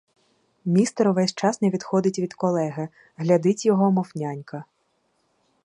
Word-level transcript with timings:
Містер 0.65 1.07
увесь 1.07 1.33
час 1.33 1.61
не 1.61 1.69
відходить 1.69 2.19
від 2.19 2.33
колеги, 2.33 2.89
глядить 3.17 3.65
його, 3.65 3.91
мов 3.91 4.11
нянька. 4.15 4.63